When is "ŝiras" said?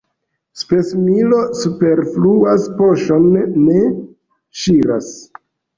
4.65-5.17